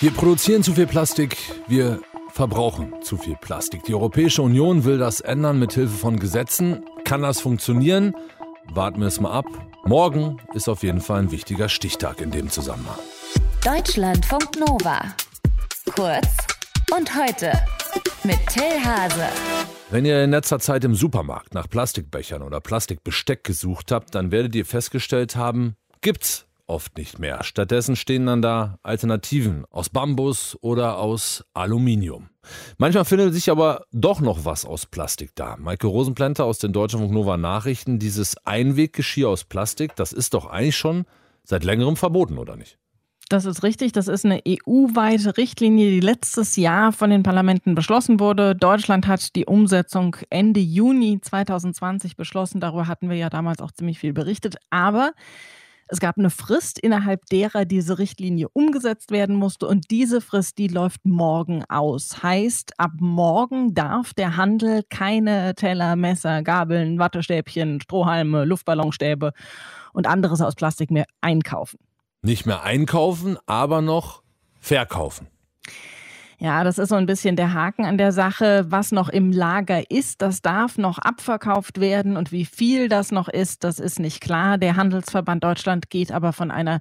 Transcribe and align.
Wir 0.00 0.12
produzieren 0.12 0.62
zu 0.62 0.74
viel 0.74 0.86
Plastik, 0.86 1.36
wir 1.66 2.00
verbrauchen 2.30 3.02
zu 3.02 3.16
viel 3.16 3.34
Plastik. 3.34 3.82
Die 3.82 3.94
Europäische 3.94 4.42
Union 4.42 4.84
will 4.84 4.96
das 4.96 5.20
ändern 5.20 5.58
mit 5.58 5.72
Hilfe 5.72 5.96
von 5.96 6.20
Gesetzen. 6.20 6.84
Kann 7.02 7.22
das 7.22 7.40
funktionieren? 7.40 8.14
Warten 8.72 9.00
wir 9.00 9.08
es 9.08 9.18
mal 9.18 9.32
ab. 9.32 9.46
Morgen 9.84 10.36
ist 10.54 10.68
auf 10.68 10.84
jeden 10.84 11.00
Fall 11.00 11.22
ein 11.22 11.30
wichtiger 11.32 11.68
Stichtag 11.68 12.20
in 12.20 12.30
dem 12.30 12.48
Zusammenhang. 12.48 12.98
Deutschlandfunk 13.64 14.56
Nova. 14.60 15.00
Kurz 15.96 16.28
und 16.96 17.16
heute 17.16 17.50
mit 18.22 18.38
Till 18.50 18.84
Hase. 18.84 19.26
Wenn 19.90 20.04
ihr 20.04 20.22
in 20.22 20.30
letzter 20.30 20.60
Zeit 20.60 20.84
im 20.84 20.94
Supermarkt 20.94 21.54
nach 21.54 21.68
Plastikbechern 21.68 22.42
oder 22.42 22.60
Plastikbesteck 22.60 23.42
gesucht 23.42 23.90
habt, 23.90 24.14
dann 24.14 24.30
werdet 24.30 24.54
ihr 24.54 24.64
festgestellt 24.64 25.34
haben, 25.34 25.74
gibt's 26.02 26.47
oft 26.68 26.96
nicht 26.96 27.18
mehr. 27.18 27.42
Stattdessen 27.42 27.96
stehen 27.96 28.26
dann 28.26 28.42
da 28.42 28.78
Alternativen 28.82 29.64
aus 29.70 29.88
Bambus 29.88 30.56
oder 30.60 30.98
aus 30.98 31.44
Aluminium. 31.54 32.30
Manchmal 32.76 33.04
findet 33.04 33.34
sich 33.34 33.50
aber 33.50 33.84
doch 33.92 34.20
noch 34.20 34.44
was 34.44 34.64
aus 34.64 34.86
Plastik 34.86 35.34
da. 35.34 35.56
Maike 35.58 35.86
Rosenplanter 35.86 36.44
aus 36.44 36.58
den 36.58 36.72
Deutschen 36.72 37.10
Nova 37.10 37.36
Nachrichten, 37.36 37.98
dieses 37.98 38.36
Einweggeschirr 38.46 39.28
aus 39.28 39.44
Plastik, 39.44 39.96
das 39.96 40.12
ist 40.12 40.34
doch 40.34 40.46
eigentlich 40.46 40.76
schon 40.76 41.04
seit 41.44 41.64
längerem 41.64 41.96
verboten, 41.96 42.38
oder 42.38 42.56
nicht? 42.56 42.78
Das 43.28 43.44
ist 43.44 43.62
richtig. 43.62 43.92
Das 43.92 44.08
ist 44.08 44.24
eine 44.24 44.40
EU-weite 44.48 45.36
Richtlinie, 45.36 45.90
die 45.90 46.00
letztes 46.00 46.56
Jahr 46.56 46.92
von 46.92 47.10
den 47.10 47.22
Parlamenten 47.22 47.74
beschlossen 47.74 48.20
wurde. 48.20 48.56
Deutschland 48.56 49.06
hat 49.06 49.36
die 49.36 49.44
Umsetzung 49.44 50.16
Ende 50.30 50.60
Juni 50.60 51.20
2020 51.20 52.16
beschlossen. 52.16 52.60
Darüber 52.60 52.86
hatten 52.86 53.10
wir 53.10 53.16
ja 53.16 53.28
damals 53.28 53.60
auch 53.60 53.70
ziemlich 53.70 53.98
viel 53.98 54.14
berichtet. 54.14 54.56
Aber 54.70 55.12
es 55.88 56.00
gab 56.00 56.18
eine 56.18 56.30
Frist, 56.30 56.78
innerhalb 56.78 57.24
derer 57.26 57.64
diese 57.64 57.98
Richtlinie 57.98 58.48
umgesetzt 58.50 59.10
werden 59.10 59.36
musste 59.36 59.66
und 59.66 59.90
diese 59.90 60.20
Frist, 60.20 60.58
die 60.58 60.68
läuft 60.68 61.04
morgen 61.04 61.64
aus. 61.68 62.22
Heißt, 62.22 62.78
ab 62.78 62.92
morgen 63.00 63.74
darf 63.74 64.12
der 64.12 64.36
Handel 64.36 64.82
keine 64.90 65.54
Teller, 65.54 65.96
Messer, 65.96 66.42
Gabeln, 66.42 66.98
Wattestäbchen, 66.98 67.80
Strohhalme, 67.80 68.44
Luftballonstäbe 68.44 69.32
und 69.92 70.06
anderes 70.06 70.42
aus 70.42 70.54
Plastik 70.54 70.90
mehr 70.90 71.06
einkaufen. 71.22 71.78
Nicht 72.20 72.44
mehr 72.44 72.62
einkaufen, 72.62 73.38
aber 73.46 73.80
noch 73.80 74.22
verkaufen. 74.60 75.28
Ja, 76.40 76.62
das 76.62 76.78
ist 76.78 76.90
so 76.90 76.94
ein 76.94 77.06
bisschen 77.06 77.34
der 77.34 77.52
Haken 77.52 77.84
an 77.84 77.98
der 77.98 78.12
Sache. 78.12 78.66
Was 78.68 78.92
noch 78.92 79.08
im 79.08 79.32
Lager 79.32 79.90
ist, 79.90 80.22
das 80.22 80.40
darf 80.40 80.78
noch 80.78 80.98
abverkauft 80.98 81.80
werden. 81.80 82.16
Und 82.16 82.30
wie 82.30 82.44
viel 82.44 82.88
das 82.88 83.10
noch 83.10 83.28
ist, 83.28 83.64
das 83.64 83.80
ist 83.80 83.98
nicht 83.98 84.20
klar. 84.20 84.56
Der 84.56 84.76
Handelsverband 84.76 85.42
Deutschland 85.42 85.90
geht 85.90 86.12
aber 86.12 86.32
von 86.32 86.52
einer 86.52 86.80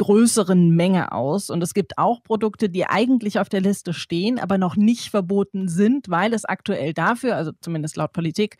größeren 0.00 0.70
Menge 0.70 1.12
aus. 1.12 1.50
Und 1.50 1.62
es 1.62 1.74
gibt 1.74 1.98
auch 1.98 2.22
Produkte, 2.22 2.70
die 2.70 2.86
eigentlich 2.86 3.38
auf 3.38 3.50
der 3.50 3.60
Liste 3.60 3.92
stehen, 3.92 4.38
aber 4.38 4.56
noch 4.56 4.74
nicht 4.74 5.10
verboten 5.10 5.68
sind, 5.68 6.08
weil 6.08 6.32
es 6.32 6.46
aktuell 6.46 6.94
dafür, 6.94 7.36
also 7.36 7.52
zumindest 7.60 7.96
laut 7.96 8.14
Politik, 8.14 8.56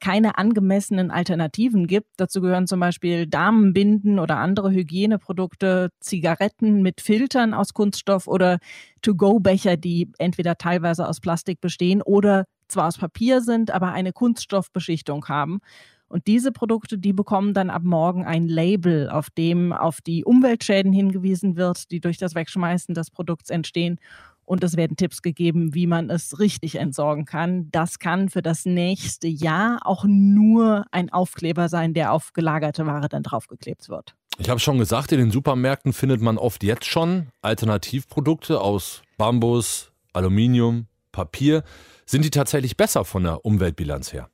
keine 0.00 0.36
angemessenen 0.36 1.12
Alternativen 1.12 1.86
gibt. 1.86 2.08
Dazu 2.16 2.40
gehören 2.40 2.66
zum 2.66 2.80
Beispiel 2.80 3.28
Damenbinden 3.28 4.18
oder 4.18 4.38
andere 4.38 4.72
Hygieneprodukte, 4.72 5.90
Zigaretten 6.00 6.82
mit 6.82 7.00
Filtern 7.00 7.54
aus 7.54 7.72
Kunststoff 7.72 8.26
oder 8.26 8.58
To-Go-Becher, 9.02 9.76
die 9.76 10.10
entweder 10.18 10.56
teilweise 10.56 11.06
aus 11.06 11.20
Plastik 11.20 11.60
bestehen 11.60 12.02
oder 12.02 12.46
zwar 12.66 12.88
aus 12.88 12.98
Papier 12.98 13.42
sind, 13.42 13.70
aber 13.70 13.92
eine 13.92 14.12
Kunststoffbeschichtung 14.12 15.28
haben. 15.28 15.60
Und 16.10 16.26
diese 16.26 16.50
Produkte, 16.50 16.98
die 16.98 17.12
bekommen 17.12 17.54
dann 17.54 17.70
ab 17.70 17.82
morgen 17.84 18.24
ein 18.24 18.48
Label, 18.48 19.08
auf 19.08 19.30
dem 19.30 19.72
auf 19.72 20.00
die 20.00 20.24
Umweltschäden 20.24 20.92
hingewiesen 20.92 21.54
wird, 21.54 21.92
die 21.92 22.00
durch 22.00 22.18
das 22.18 22.34
Wegschmeißen 22.34 22.96
des 22.96 23.12
Produkts 23.12 23.48
entstehen. 23.48 24.00
Und 24.44 24.64
es 24.64 24.76
werden 24.76 24.96
Tipps 24.96 25.22
gegeben, 25.22 25.72
wie 25.72 25.86
man 25.86 26.10
es 26.10 26.40
richtig 26.40 26.74
entsorgen 26.74 27.26
kann. 27.26 27.70
Das 27.70 28.00
kann 28.00 28.28
für 28.28 28.42
das 28.42 28.64
nächste 28.66 29.28
Jahr 29.28 29.78
auch 29.84 30.04
nur 30.04 30.84
ein 30.90 31.12
Aufkleber 31.12 31.68
sein, 31.68 31.94
der 31.94 32.12
auf 32.12 32.32
gelagerte 32.32 32.84
Ware 32.86 33.08
dann 33.08 33.22
draufgeklebt 33.22 33.88
wird. 33.88 34.16
Ich 34.38 34.50
habe 34.50 34.58
schon 34.58 34.78
gesagt, 34.78 35.12
in 35.12 35.20
den 35.20 35.30
Supermärkten 35.30 35.92
findet 35.92 36.20
man 36.20 36.38
oft 36.38 36.64
jetzt 36.64 36.86
schon 36.86 37.28
Alternativprodukte 37.40 38.60
aus 38.60 39.02
Bambus, 39.16 39.92
Aluminium, 40.12 40.88
Papier. 41.12 41.62
Sind 42.04 42.24
die 42.24 42.30
tatsächlich 42.30 42.76
besser 42.76 43.04
von 43.04 43.22
der 43.22 43.44
Umweltbilanz 43.44 44.12
her? 44.12 44.28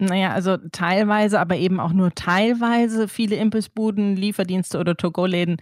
Naja, 0.00 0.32
also 0.32 0.56
teilweise, 0.70 1.40
aber 1.40 1.56
eben 1.56 1.80
auch 1.80 1.92
nur 1.92 2.14
teilweise. 2.14 3.08
Viele 3.08 3.34
Imbissbuden, 3.34 4.14
Lieferdienste 4.14 4.78
oder 4.78 4.96
To-Go-Läden, 4.96 5.56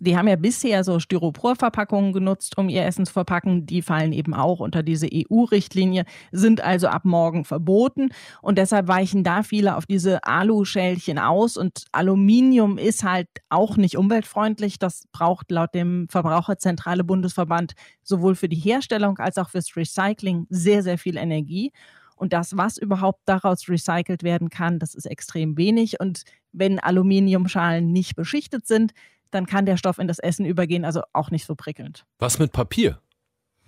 die 0.00 0.18
haben 0.18 0.28
ja 0.28 0.36
bisher 0.36 0.84
so 0.84 0.98
Styroporverpackungen 1.00 2.12
genutzt, 2.12 2.58
um 2.58 2.68
ihr 2.68 2.84
Essen 2.84 3.06
zu 3.06 3.12
verpacken. 3.14 3.64
Die 3.64 3.80
fallen 3.80 4.12
eben 4.12 4.34
auch 4.34 4.60
unter 4.60 4.82
diese 4.82 5.06
EU-Richtlinie, 5.10 6.04
sind 6.30 6.60
also 6.62 6.88
ab 6.88 7.06
morgen 7.06 7.46
verboten. 7.46 8.10
Und 8.42 8.58
deshalb 8.58 8.86
weichen 8.86 9.24
da 9.24 9.42
viele 9.42 9.76
auf 9.76 9.86
diese 9.86 10.24
Aluschälchen 10.24 11.18
aus. 11.18 11.56
Und 11.56 11.84
Aluminium 11.92 12.76
ist 12.76 13.02
halt 13.02 13.28
auch 13.48 13.78
nicht 13.78 13.96
umweltfreundlich. 13.96 14.78
Das 14.78 15.04
braucht 15.12 15.50
laut 15.50 15.74
dem 15.74 16.06
Verbraucherzentrale 16.10 17.02
Bundesverband 17.02 17.72
sowohl 18.02 18.34
für 18.34 18.48
die 18.50 18.56
Herstellung 18.60 19.16
als 19.18 19.38
auch 19.38 19.48
fürs 19.48 19.74
Recycling 19.74 20.46
sehr, 20.50 20.82
sehr 20.82 20.98
viel 20.98 21.16
Energie. 21.16 21.72
Und 22.20 22.34
das, 22.34 22.56
was 22.56 22.76
überhaupt 22.76 23.22
daraus 23.24 23.66
recycelt 23.68 24.22
werden 24.22 24.50
kann, 24.50 24.78
das 24.78 24.94
ist 24.94 25.06
extrem 25.06 25.56
wenig. 25.56 26.00
Und 26.00 26.24
wenn 26.52 26.78
Aluminiumschalen 26.78 27.90
nicht 27.90 28.14
beschichtet 28.14 28.66
sind, 28.66 28.92
dann 29.30 29.46
kann 29.46 29.64
der 29.64 29.78
Stoff 29.78 29.98
in 29.98 30.06
das 30.06 30.18
Essen 30.18 30.44
übergehen, 30.44 30.84
also 30.84 31.00
auch 31.14 31.30
nicht 31.30 31.46
so 31.46 31.54
prickelnd. 31.54 32.04
Was 32.18 32.38
mit 32.38 32.52
Papier? 32.52 33.00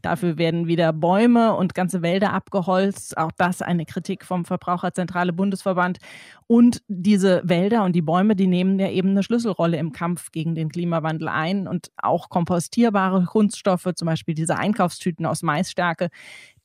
Dafür 0.01 0.37
werden 0.37 0.67
wieder 0.67 0.91
Bäume 0.93 1.55
und 1.55 1.75
ganze 1.75 2.01
Wälder 2.01 2.33
abgeholzt. 2.33 3.17
Auch 3.17 3.31
das 3.31 3.61
eine 3.61 3.85
Kritik 3.85 4.25
vom 4.25 4.45
Verbraucherzentrale 4.45 5.33
Bundesverband. 5.33 5.99
Und 6.47 6.81
diese 6.87 7.41
Wälder 7.45 7.83
und 7.83 7.93
die 7.93 8.01
Bäume, 8.01 8.35
die 8.35 8.47
nehmen 8.47 8.79
ja 8.79 8.89
eben 8.89 9.09
eine 9.09 9.23
Schlüsselrolle 9.23 9.77
im 9.77 9.91
Kampf 9.91 10.31
gegen 10.31 10.55
den 10.55 10.69
Klimawandel 10.69 11.27
ein. 11.27 11.67
Und 11.67 11.91
auch 11.97 12.29
kompostierbare 12.29 13.25
Kunststoffe, 13.25 13.89
zum 13.95 14.05
Beispiel 14.05 14.35
diese 14.35 14.57
Einkaufstüten 14.57 15.25
aus 15.25 15.43
Maisstärke, 15.43 16.09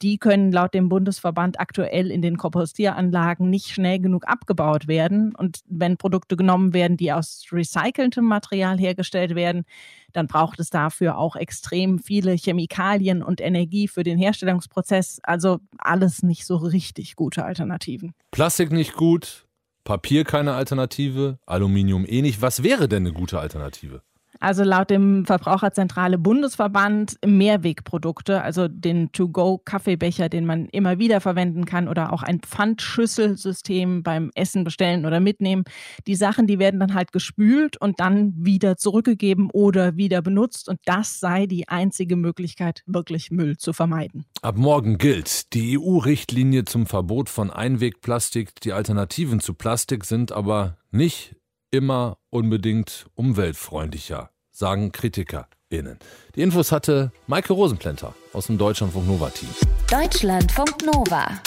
die 0.03 0.19
können 0.19 0.53
laut 0.53 0.75
dem 0.75 0.89
Bundesverband 0.89 1.59
aktuell 1.59 2.11
in 2.11 2.23
den 2.23 2.37
Kompostieranlagen 2.37 3.51
nicht 3.51 3.69
schnell 3.69 3.99
genug 3.99 4.29
abgebaut 4.29 4.87
werden. 4.87 5.35
Und 5.35 5.61
wenn 5.67 5.97
Produkte 5.97 6.37
genommen 6.37 6.73
werden, 6.73 6.97
die 6.97 7.13
aus 7.13 7.45
recyceltem 7.51 8.25
Material 8.25 8.79
hergestellt 8.79 9.35
werden, 9.35 9.65
dann 10.13 10.27
braucht 10.27 10.61
es 10.61 10.71
dafür 10.71 11.19
auch 11.19 11.37
extrem 11.37 11.99
viele 11.99 12.33
Chemikalien 12.33 13.23
und 13.23 13.41
Energie 13.41 13.89
für 13.89 14.05
den 14.05 14.19
Herstellungsprozess. 14.19 15.21
Also 15.23 15.59
alles 15.79 16.23
nicht 16.23 16.47
so 16.47 16.57
richtig 16.57 17.17
gute 17.17 17.45
Alternativen. 17.45 18.15
Plastik 18.31 18.73
nicht 18.73 18.95
gut, 18.95 19.47
Papier 19.85 20.25
keine 20.25 20.55
Alternative, 20.55 21.39
Aluminium 21.47 22.05
eh 22.07 22.23
nicht. 22.23 22.43
Was 22.43 22.63
wäre 22.63 22.89
denn 22.89 23.07
eine 23.07 23.15
gute 23.15 23.41
Alternative? 23.41 24.03
Also 24.41 24.63
laut 24.63 24.91
dem 24.91 25.25
Verbraucherzentrale 25.25 26.19
Bundesverband 26.19 27.17
Mehrwegprodukte, 27.27 28.43
also 28.43 28.69
den 28.69 29.11
To-Go-Kaffeebecher, 29.13 30.29
den 30.29 30.47
man 30.47 30.67
immer 30.67 30.99
wieder 30.99 31.21
verwenden 31.21 31.65
kann 31.65 31.89
oder 31.89 32.13
auch 32.13 32.23
ein 32.23 32.41
Pfandschüsselsystem 32.41 34.03
beim 34.03 34.31
Essen 34.35 34.65
bestellen 34.65 35.07
oder 35.07 35.21
mitnehmen. 35.21 35.65
Die 36.07 36.15
Sachen, 36.15 36.47
die 36.47 36.59
werden 36.59 36.81
dann 36.81 36.95
halt 36.95 37.13
gespült 37.13 37.81
und 37.81 38.01
dann 38.01 38.33
wieder 38.37 38.77
zurückgegeben 38.77 39.51
oder 39.53 39.97
wieder 39.97 40.23
benutzt 40.23 40.69
und 40.69 40.79
das 40.85 41.19
sei 41.19 41.47
die 41.47 41.69
einzige 41.69 42.17
Möglichkeit, 42.17 42.83
wirklich 42.87 43.31
Müll 43.31 43.57
zu 43.57 43.73
vermeiden. 43.73 44.25
Ab 44.43 44.57
morgen 44.57 44.99
gilt 44.99 45.53
die 45.55 45.79
EU-Richtlinie 45.79 46.65
zum 46.65 46.87
Verbot 46.87 47.29
von 47.29 47.51
Einwegplastik. 47.51 48.61
Die 48.61 48.73
Alternativen 48.73 49.41
zu 49.41 49.55
Plastik 49.55 50.05
sind 50.05 50.33
aber 50.33 50.77
nicht 50.91 51.35
immer 51.71 52.19
unbedingt 52.31 53.07
umweltfreundlicher, 53.15 54.31
sagen 54.51 54.93
KritikerInnen. 54.93 55.99
Die 56.35 56.43
Infos 56.43 56.73
hatte 56.73 57.13
Maike 57.27 57.53
Rosenplanter 57.53 58.15
aus 58.33 58.47
dem 58.47 58.59
Deutschlandfunk 58.59 59.07
Nova 59.07 59.31
Team. 59.31 59.51
Deutschlandfunk 59.91 60.85
Nova. 60.85 61.41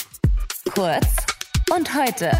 Kurz 0.73 1.15
und 1.75 1.89
heute. 1.95 2.31